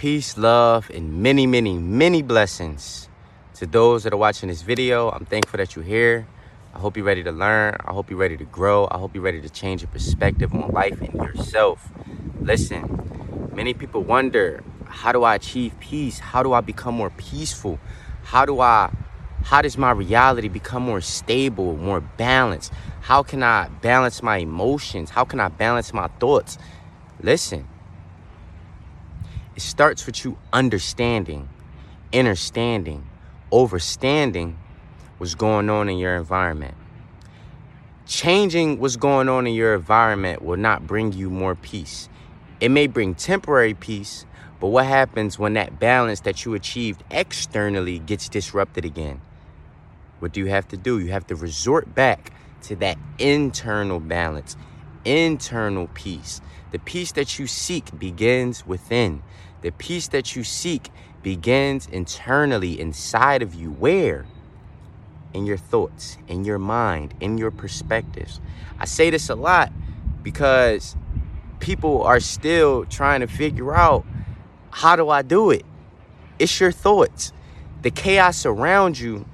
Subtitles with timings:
[0.00, 3.10] Peace, love, and many, many, many blessings
[3.52, 5.10] to those that are watching this video.
[5.10, 6.26] I'm thankful that you're here.
[6.72, 7.76] I hope you're ready to learn.
[7.84, 8.88] I hope you're ready to grow.
[8.90, 11.86] I hope you're ready to change your perspective on life and yourself.
[12.40, 16.18] Listen, many people wonder, how do I achieve peace?
[16.18, 17.78] How do I become more peaceful?
[18.22, 18.90] How do I
[19.44, 22.72] how does my reality become more stable, more balanced?
[23.02, 25.10] How can I balance my emotions?
[25.10, 26.56] How can I balance my thoughts?
[27.20, 27.68] Listen,
[29.60, 31.46] it starts with you understanding,
[32.14, 33.06] understanding,
[33.52, 34.54] overstanding
[35.18, 36.74] what's going on in your environment.
[38.06, 42.08] Changing what's going on in your environment will not bring you more peace.
[42.58, 44.24] It may bring temporary peace,
[44.60, 49.20] but what happens when that balance that you achieved externally gets disrupted again?
[50.20, 50.98] What do you have to do?
[50.98, 52.32] You have to resort back
[52.62, 54.56] to that internal balance,
[55.04, 56.40] internal peace.
[56.70, 59.22] The peace that you seek begins within.
[59.62, 60.90] The peace that you seek
[61.22, 63.70] begins internally inside of you.
[63.70, 64.26] Where?
[65.34, 68.40] In your thoughts, in your mind, in your perspectives.
[68.78, 69.72] I say this a lot
[70.22, 70.96] because
[71.60, 74.04] people are still trying to figure out
[74.70, 75.64] how do I do it?
[76.38, 77.32] It's your thoughts.
[77.82, 79.26] The chaos around you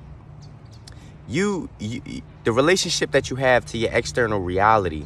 [1.28, 5.04] you, you the relationship that you have to your external reality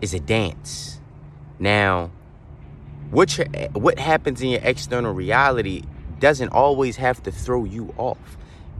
[0.00, 1.00] is a dance.
[1.58, 2.10] Now,
[3.10, 5.82] what your, eh, what happens in your external reality
[6.20, 8.18] doesn't always have to throw you off.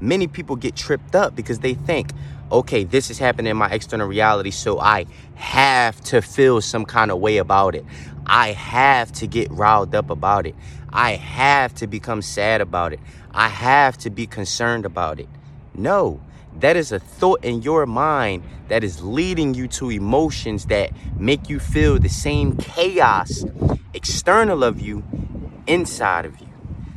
[0.00, 2.12] Many people get tripped up because they think,
[2.50, 7.10] okay, this is happening in my external reality, so I have to feel some kind
[7.10, 7.84] of way about it.
[8.26, 10.54] I have to get riled up about it.
[10.92, 13.00] I have to become sad about it.
[13.32, 15.28] I have to be concerned about it.
[15.74, 16.20] No,
[16.58, 21.48] that is a thought in your mind that is leading you to emotions that make
[21.48, 23.44] you feel the same chaos
[23.94, 25.02] external of you
[25.66, 26.46] inside of you.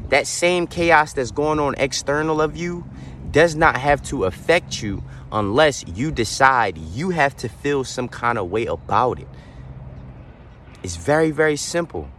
[0.10, 2.86] That same chaos that's going on external of you
[3.32, 8.38] does not have to affect you unless you decide you have to feel some kind
[8.38, 9.28] of way about it.
[10.84, 12.10] It's very, very simple.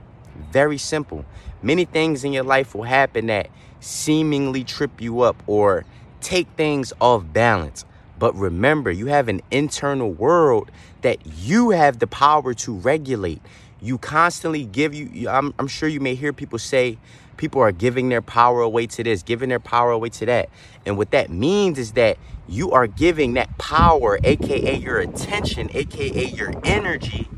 [0.50, 1.24] Very simple.
[1.62, 5.84] Many things in your life will happen that seemingly trip you up or
[6.24, 7.84] take things off balance.
[8.18, 10.70] But remember, you have an internal world
[11.02, 13.42] that you have the power to regulate.
[13.80, 16.98] You constantly give you, I'm, I'm sure you may hear people say,
[17.36, 20.48] people are giving their power away to this, giving their power away to that.
[20.86, 22.16] And what that means is that
[22.48, 27.28] you are giving that power, aka your attention, aka your energy,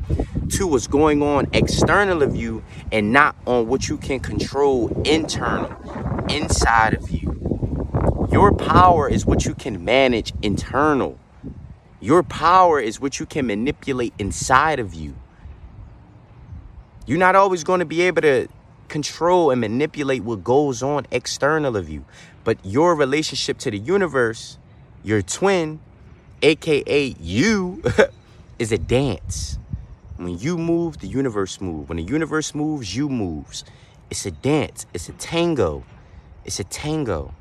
[0.51, 5.75] to what's going on external of you and not on what you can control internal,
[6.29, 7.16] inside of you.
[8.31, 11.17] Your power is what you can manage internal.
[12.01, 15.15] Your power is what you can manipulate inside of you.
[17.05, 18.49] You're not always going to be able to
[18.89, 22.03] control and manipulate what goes on external of you.
[22.43, 24.57] But your relationship to the universe,
[25.03, 25.79] your twin,
[26.41, 27.81] aka you,
[28.59, 29.57] is a dance.
[30.17, 31.87] When you move, the universe moves.
[31.87, 33.63] When the universe moves, you moves.
[34.09, 34.85] It's a dance.
[34.93, 35.85] It's a tango.
[36.43, 37.33] It's a tango.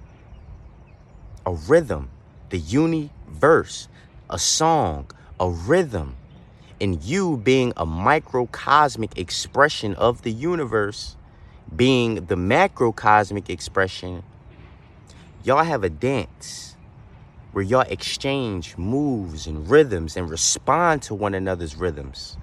[1.47, 2.11] A rhythm.
[2.51, 3.89] The universe.
[4.29, 5.07] A song.
[5.39, 6.17] A rhythm.
[6.81, 11.17] And you being a microcosmic expression of the universe,
[11.75, 14.25] being the macrocosmic expression,
[15.45, 16.77] y'all have a dance
[17.53, 22.37] where y'all exchange moves and rhythms and respond to one another's rhythms.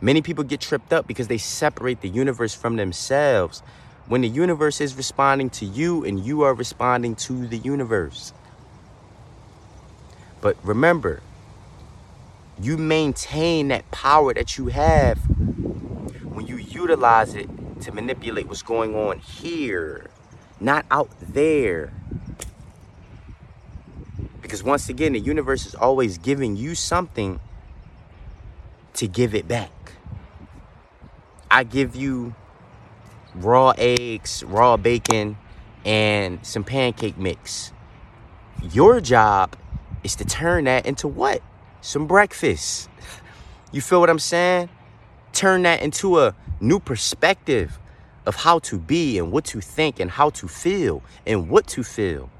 [0.00, 3.62] Many people get tripped up because they separate the universe from themselves
[4.08, 8.32] when the universe is responding to you and you are responding to the universe.
[10.40, 11.22] But remember,
[12.60, 15.18] you maintain that power that you have
[16.24, 17.48] when you utilize it
[17.82, 20.06] to manipulate what's going on here,
[20.58, 21.92] not out there.
[24.40, 27.40] Because once again, the universe is always giving you something
[28.94, 29.70] to give it back.
[31.50, 32.34] I give you
[33.44, 35.36] raw eggs, raw bacon,
[35.84, 37.72] and some pancake mix.
[38.72, 39.56] Your job
[40.02, 41.42] is to turn that into what?
[41.80, 42.88] Some breakfast.
[43.70, 44.70] You feel what I'm saying?
[45.34, 47.78] Turn that into a new perspective
[48.24, 51.82] of how to be and what to think and how to feel and what to
[51.82, 52.30] feel.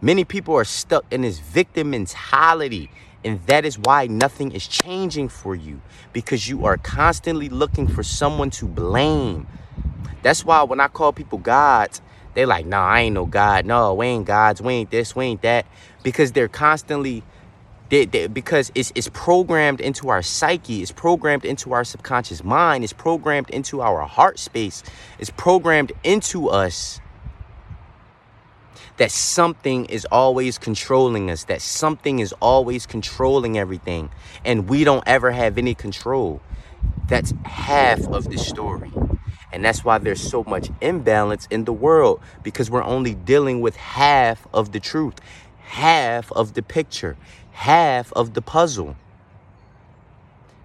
[0.00, 2.90] Many people are stuck in this victim mentality
[3.22, 5.80] and that is why nothing is changing for you
[6.12, 9.46] because you are constantly looking for someone to blame.
[10.22, 12.00] That's why when I call people gods,
[12.34, 13.66] they like, nah, I ain't no God.
[13.66, 14.62] No, we ain't gods.
[14.62, 15.66] We ain't this, we ain't that.
[16.02, 17.22] Because they're constantly
[17.90, 22.84] They, they, because it's, it's programmed into our psyche, it's programmed into our subconscious mind,
[22.84, 24.84] it's programmed into our heart space,
[25.18, 27.00] it's programmed into us
[28.96, 34.10] that something is always controlling us, that something is always controlling everything,
[34.44, 36.40] and we don't ever have any control.
[37.08, 38.92] That's half of the story.
[39.52, 43.76] And that's why there's so much imbalance in the world because we're only dealing with
[43.76, 45.14] half of the truth,
[45.62, 47.16] half of the picture,
[47.52, 48.96] half of the puzzle.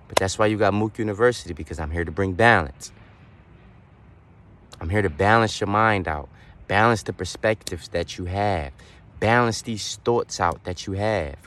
[0.08, 2.92] But that's why you got Mook University because I'm here to bring balance.
[4.80, 6.30] I'm here to balance your mind out.
[6.68, 8.72] Balance the perspectives that you have.
[9.20, 11.38] Balance these thoughts out that you have.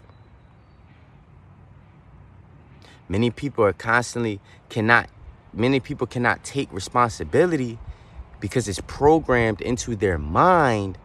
[3.08, 5.08] Many people are constantly cannot
[5.52, 7.78] many people cannot take responsibility
[8.40, 10.98] because it's programmed into their mind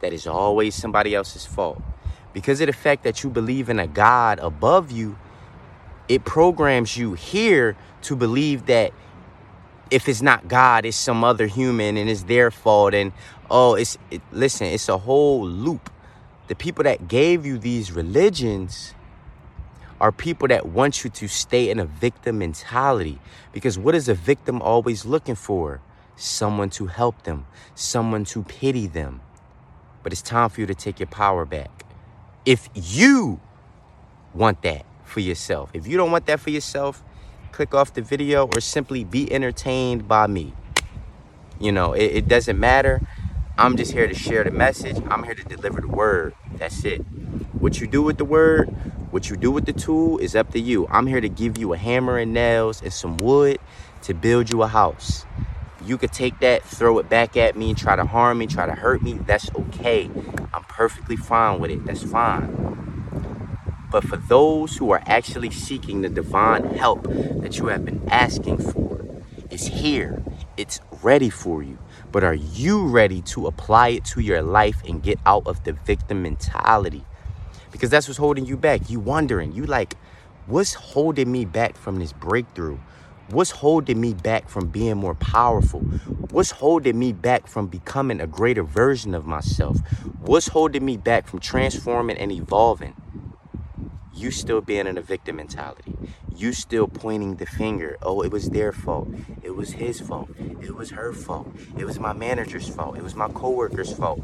[0.00, 1.82] that is always somebody else's fault.
[2.32, 5.18] Because of the fact that you believe in a God above you,
[6.08, 8.92] it programs you here to believe that
[9.90, 12.94] if it's not God, it's some other human and it's their fault.
[12.94, 13.12] And
[13.50, 15.90] oh, it's it, listen, it's a whole loop.
[16.48, 18.94] The people that gave you these religions
[20.00, 23.18] are people that want you to stay in a victim mentality.
[23.52, 25.80] Because what is a victim always looking for?
[26.16, 29.20] Someone to help them, someone to pity them.
[30.02, 31.84] But it's time for you to take your power back.
[32.44, 33.40] If you
[34.34, 37.02] want that for yourself, if you don't want that for yourself,
[37.52, 40.52] click off the video or simply be entertained by me.
[41.58, 43.00] You know, it, it doesn't matter.
[43.58, 44.98] I'm just here to share the message.
[45.08, 46.34] I'm here to deliver the word.
[46.56, 46.98] That's it.
[47.58, 48.74] What you do with the word,
[49.10, 50.86] what you do with the tool is up to you.
[50.90, 53.58] I'm here to give you a hammer and nails and some wood
[54.02, 55.24] to build you a house.
[55.84, 58.66] You could take that, throw it back at me, and try to harm me, try
[58.66, 59.14] to hurt me.
[59.14, 60.10] That's okay.
[60.52, 61.84] I'm perfectly fine with it.
[61.84, 62.66] That's fine.
[63.90, 68.58] But for those who are actually seeking the divine help that you have been asking
[68.58, 70.22] for, it's here.
[70.56, 71.78] It's ready for you.
[72.10, 75.72] But are you ready to apply it to your life and get out of the
[75.72, 77.04] victim mentality?
[77.76, 78.88] Because that's what's holding you back.
[78.88, 79.96] You wondering, you like,
[80.46, 82.78] what's holding me back from this breakthrough?
[83.28, 85.80] What's holding me back from being more powerful?
[86.30, 89.78] What's holding me back from becoming a greater version of myself?
[90.20, 92.94] What's holding me back from transforming and evolving?
[94.16, 95.94] you still being in a victim mentality.
[96.34, 97.96] You still pointing the finger.
[98.02, 99.08] Oh, it was their fault.
[99.42, 100.30] It was his fault.
[100.38, 101.54] It was her fault.
[101.78, 102.96] It was my manager's fault.
[102.96, 104.20] It was my coworker's fault.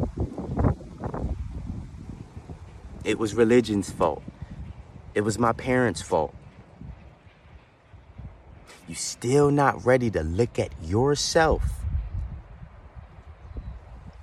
[3.05, 4.23] It was religion's fault.
[5.15, 6.35] It was my parents' fault.
[8.89, 11.63] You still not ready to look at yourself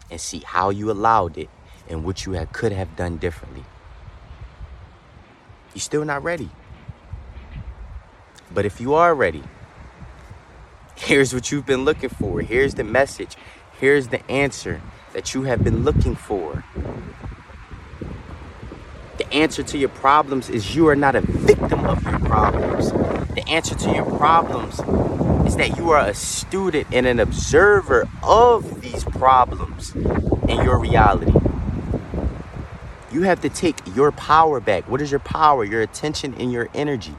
[0.10, 1.50] and see how you allowed it
[1.90, 3.66] and what you had, could have done differently.
[5.74, 6.50] You're still not ready.
[8.54, 9.44] But if you are ready,
[10.96, 12.42] here's what you've been looking for.
[12.42, 13.36] Here's the message.
[13.80, 14.82] Here's the answer
[15.14, 16.64] that you have been looking for.
[19.30, 22.92] The answer to your problems is you are not a victim of your problems.
[23.36, 24.80] The answer to your problems
[25.46, 31.32] is that you are a student and an observer of these problems in your reality.
[33.12, 34.90] You have to take your power back.
[34.90, 35.64] What is your power?
[35.64, 37.16] Your attention and your energy.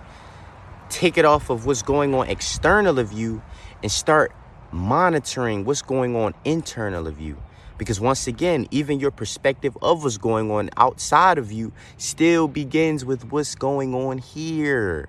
[0.88, 3.40] Take it off of what's going on external of you
[3.84, 4.32] and start
[4.72, 7.36] monitoring what's going on internal of you.
[7.80, 13.06] Because once again, even your perspective of what's going on outside of you still begins
[13.06, 15.08] with what's going on here.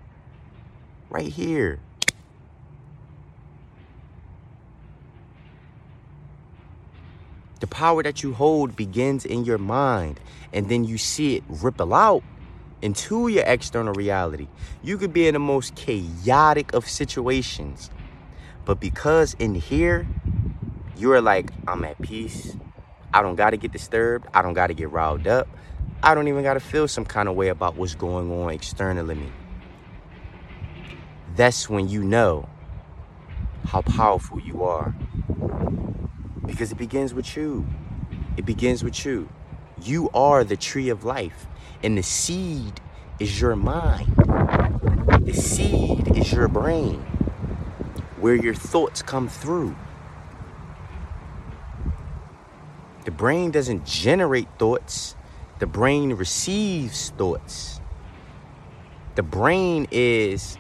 [1.10, 1.82] Right here.
[7.60, 10.22] The power that you hold begins in your mind,
[10.54, 12.24] and then you see it ripple out
[12.82, 14.48] into your external reality.
[14.82, 17.90] You could be in the most chaotic of situations,
[18.64, 20.08] but because in here,
[21.02, 22.56] you're like, I'm at peace.
[23.12, 24.28] I don't got to get disturbed.
[24.36, 25.48] I don't got to get riled up.
[26.04, 29.16] I don't even got to feel some kind of way about what's going on externally
[29.16, 29.32] me.
[31.36, 32.48] That's when you know
[33.66, 34.94] how powerful you are.
[36.46, 37.66] Because it begins with you.
[38.38, 39.28] It begins with you.
[39.82, 41.48] You are the tree of life,
[41.84, 42.80] and the seed
[43.20, 44.14] is your mind.
[45.26, 47.00] The seed is your brain,
[48.20, 49.76] where your thoughts come through.
[53.04, 55.16] The brain doesn't generate thoughts,
[55.60, 57.82] the brain receives thoughts.
[59.16, 60.58] The brain is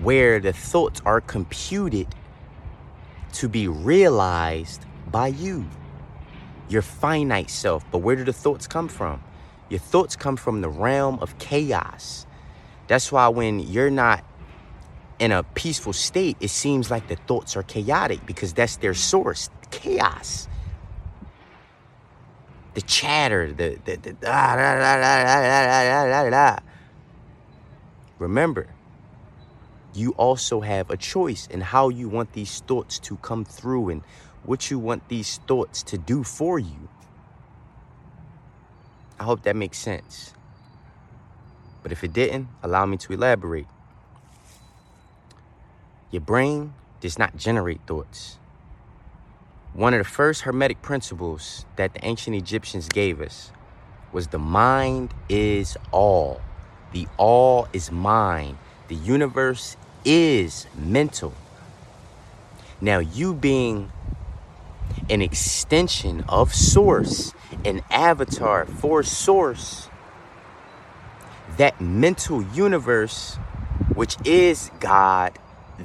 [0.00, 2.08] where the thoughts are computed
[3.34, 5.66] to be realized by you,
[6.68, 7.84] your finite self.
[7.90, 9.22] But where do the thoughts come from?
[9.68, 12.26] Your thoughts come from the realm of chaos.
[12.86, 14.24] That's why when you're not
[15.18, 19.50] in a peaceful state, it seems like the thoughts are chaotic because that's their source
[19.70, 20.48] chaos.
[22.74, 26.58] The chatter, the, the, the ah, da, da, da, da, da, da, da.
[28.18, 28.68] Remember,
[29.94, 34.02] you also have a choice in how you want these thoughts to come through and
[34.42, 36.88] what you want these thoughts to do for you.
[39.18, 40.34] I hope that makes sense.
[41.82, 43.66] But if it didn't, allow me to elaborate.
[46.10, 48.38] Your brain does not generate thoughts.
[49.74, 53.50] One of the first Hermetic principles that the ancient Egyptians gave us
[54.12, 56.40] was the mind is all.
[56.92, 58.56] The all is mind.
[58.86, 61.34] The universe is mental.
[62.80, 63.90] Now, you being
[65.10, 69.88] an extension of Source, an avatar for Source,
[71.56, 73.34] that mental universe,
[73.92, 75.36] which is God,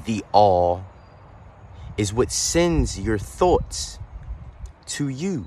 [0.06, 0.86] the all,
[2.00, 4.00] is what sends your thoughts
[4.86, 5.46] to you.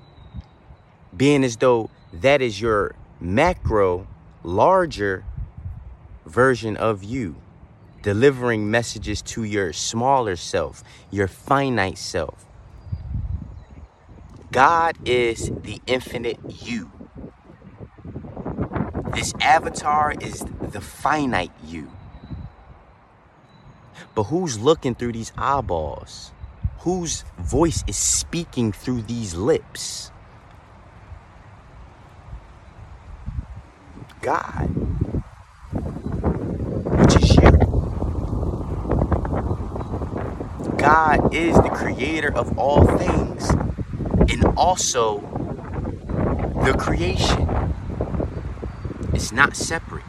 [1.16, 4.06] Being as though that is your macro,
[4.42, 5.24] larger
[6.26, 7.36] version of you,
[8.02, 12.44] delivering messages to your smaller self, your finite self.
[14.50, 16.90] God is the infinite you.
[19.14, 21.90] This avatar is the finite you.
[24.14, 26.30] But who's looking through these eyeballs?
[26.82, 30.10] Whose voice is speaking through these lips?
[34.20, 34.66] God,
[36.86, 37.50] which is you.
[40.76, 43.50] God is the creator of all things
[44.32, 45.20] and also
[46.64, 47.48] the creation.
[49.12, 50.04] It's not separate,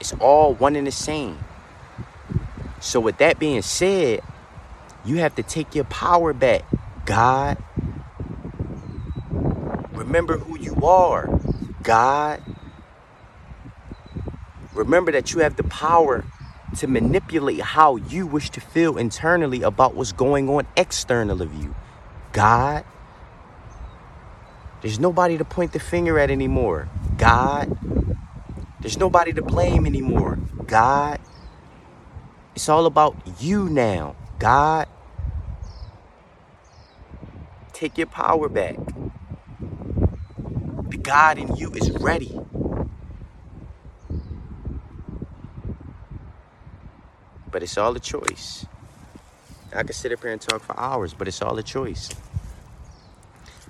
[0.00, 1.38] it's all one and the same.
[2.80, 4.22] So, with that being said,
[5.04, 6.62] you have to take your power back.
[7.04, 7.62] God,
[9.92, 11.40] remember who you are.
[11.82, 12.42] God,
[14.74, 16.24] remember that you have the power
[16.78, 21.74] to manipulate how you wish to feel internally about what's going on external of you.
[22.32, 22.84] God,
[24.80, 26.88] there's nobody to point the finger at anymore.
[27.18, 27.76] God,
[28.80, 30.38] there's nobody to blame anymore.
[30.66, 31.20] God,
[32.54, 34.16] it's all about you now.
[34.38, 34.88] God,
[37.82, 38.76] take your power back.
[40.90, 42.38] The God in you is ready.
[47.50, 48.66] But it's all a choice.
[49.74, 52.08] I could sit up here and talk for hours, but it's all a choice.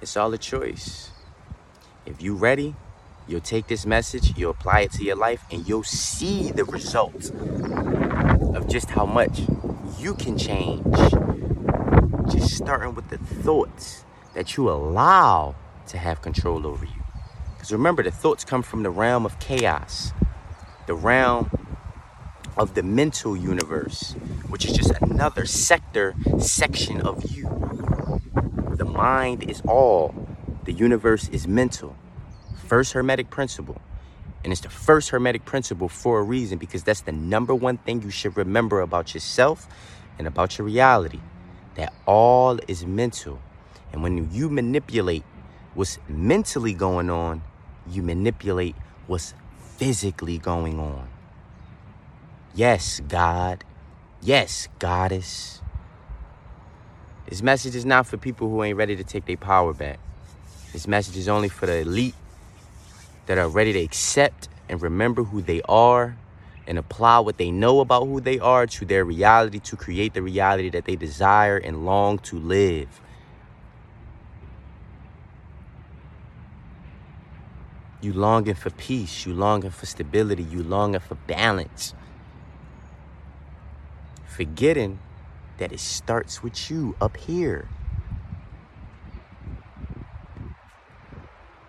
[0.03, 1.11] It's all a choice.
[2.05, 2.75] If you ready,
[3.27, 7.31] you'll take this message, you'll apply it to your life, and you'll see the results
[7.31, 9.41] of just how much
[9.99, 10.85] you can change.
[12.63, 14.05] Starting with the thoughts
[14.35, 15.57] that you allow
[15.89, 17.03] to have control over you.
[17.55, 20.13] Because remember, the thoughts come from the realm of chaos,
[20.87, 21.51] the realm
[22.57, 24.13] of the mental universe,
[24.49, 27.49] which is just another sector, section of you.
[28.77, 30.15] The mind is all,
[30.63, 31.97] the universe is mental.
[32.69, 33.81] First Hermetic principle.
[34.45, 38.03] And it's the first Hermetic principle for a reason because that's the number one thing
[38.03, 39.67] you should remember about yourself
[40.17, 41.19] and about your reality
[41.75, 43.41] that all is mental.
[43.93, 45.25] And when you manipulate
[45.75, 47.43] what's mentally going on,
[47.89, 48.75] you manipulate
[49.07, 49.35] what's
[49.77, 51.09] physically going on.
[52.55, 53.65] Yes, God.
[54.21, 55.61] Yes, Goddess.
[57.29, 59.99] This message is not for people who ain't ready to take their power back.
[60.73, 62.15] This message is only for the elite
[63.27, 66.17] that are ready to accept and remember who they are
[66.67, 70.23] and apply what they know about who they are to their reality to create the
[70.23, 73.01] reality that they desire and long to live.
[78.01, 81.95] You longing for peace, you longing for stability, you longing for balance.
[84.27, 84.99] Forgetting
[85.59, 87.69] that it starts with you up here.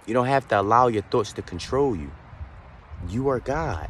[0.05, 2.11] You don't have to allow your thoughts to control you.
[3.07, 3.89] You are God.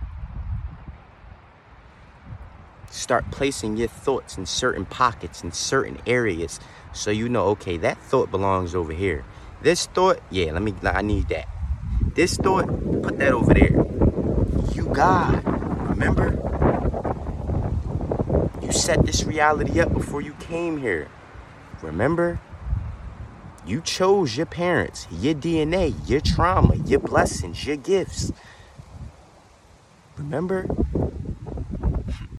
[2.93, 6.59] Start placing your thoughts in certain pockets, in certain areas,
[6.93, 9.25] so you know, okay, that thought belongs over here.
[9.63, 11.47] This thought, yeah, let me, I need that.
[12.13, 12.67] This thought,
[13.01, 13.71] put that over there.
[14.75, 15.43] You God,
[15.89, 16.37] remember?
[18.61, 21.07] You set this reality up before you came here.
[21.81, 22.39] Remember?
[23.65, 28.31] You chose your parents, your DNA, your trauma, your blessings, your gifts.
[30.15, 30.67] Remember?